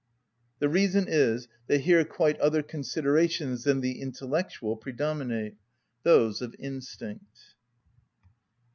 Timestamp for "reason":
0.67-1.05